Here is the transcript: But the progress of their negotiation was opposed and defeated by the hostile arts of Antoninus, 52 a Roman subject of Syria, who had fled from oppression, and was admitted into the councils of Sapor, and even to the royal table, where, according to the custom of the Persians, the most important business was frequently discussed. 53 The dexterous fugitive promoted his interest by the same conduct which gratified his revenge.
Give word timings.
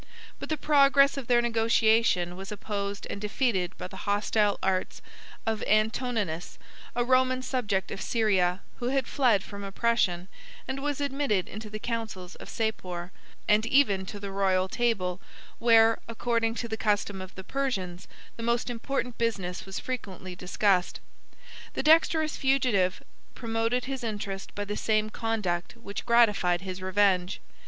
But 0.39 0.49
the 0.49 0.57
progress 0.57 1.15
of 1.15 1.27
their 1.27 1.43
negotiation 1.43 2.35
was 2.35 2.51
opposed 2.51 3.05
and 3.11 3.21
defeated 3.21 3.77
by 3.77 3.87
the 3.87 3.97
hostile 4.09 4.57
arts 4.63 4.99
of 5.45 5.61
Antoninus, 5.67 6.57
52 6.95 6.99
a 6.99 7.03
Roman 7.05 7.41
subject 7.43 7.91
of 7.91 8.01
Syria, 8.01 8.61
who 8.77 8.87
had 8.87 9.05
fled 9.05 9.43
from 9.43 9.63
oppression, 9.63 10.27
and 10.67 10.81
was 10.81 11.01
admitted 11.01 11.47
into 11.47 11.69
the 11.69 11.77
councils 11.77 12.33
of 12.37 12.49
Sapor, 12.49 13.11
and 13.47 13.63
even 13.67 14.03
to 14.07 14.19
the 14.19 14.31
royal 14.31 14.67
table, 14.67 15.21
where, 15.59 15.99
according 16.07 16.55
to 16.55 16.67
the 16.67 16.77
custom 16.77 17.21
of 17.21 17.35
the 17.35 17.43
Persians, 17.43 18.07
the 18.37 18.41
most 18.41 18.71
important 18.71 19.19
business 19.19 19.67
was 19.67 19.77
frequently 19.77 20.35
discussed. 20.35 20.99
53 21.45 21.57
The 21.75 21.83
dexterous 21.83 22.37
fugitive 22.37 23.03
promoted 23.35 23.85
his 23.85 24.03
interest 24.03 24.55
by 24.55 24.65
the 24.65 24.75
same 24.75 25.11
conduct 25.11 25.73
which 25.73 26.07
gratified 26.07 26.61
his 26.61 26.81
revenge. 26.81 27.39